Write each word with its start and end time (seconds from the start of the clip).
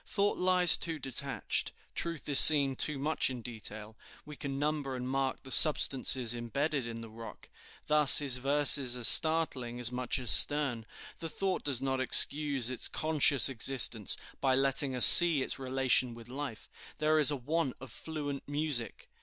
Thought 0.03 0.39
lies 0.39 0.77
too 0.77 0.97
detached, 0.97 1.73
truth 1.93 2.27
is 2.27 2.39
seen 2.39 2.75
too 2.75 2.97
much 2.97 3.29
in 3.29 3.43
detail; 3.43 3.95
we 4.25 4.35
can 4.35 4.57
number 4.57 4.95
and 4.95 5.07
mark 5.07 5.43
the 5.43 5.51
substances 5.51 6.33
imbedded 6.33 6.87
in 6.87 7.01
the 7.01 7.09
rock. 7.11 7.49
Thus 7.85 8.17
his 8.17 8.37
verses 8.37 8.97
are 8.97 9.03
startling 9.03 9.79
as 9.79 9.91
much 9.91 10.17
as 10.17 10.31
stern; 10.31 10.87
the 11.19 11.29
thought 11.29 11.63
does 11.63 11.83
not 11.83 12.01
excuse 12.01 12.67
its 12.71 12.87
conscious 12.87 13.47
existence 13.47 14.17
by 14.39 14.55
letting 14.55 14.95
us 14.95 15.05
see 15.05 15.43
its 15.43 15.59
relation 15.59 16.15
with 16.15 16.27
life; 16.29 16.67
there 16.97 17.19
is 17.19 17.29
a 17.29 17.35
want 17.35 17.75
of 17.79 17.91
fluent 17.91 18.41
music. 18.49 19.07